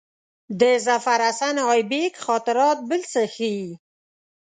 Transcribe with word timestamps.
د 0.59 0.61
ظفرحسن 0.85 1.55
آیبک 1.73 2.13
خاطرات 2.25 2.77
بل 2.89 3.01
څه 3.13 3.21
ښيي. 3.33 3.67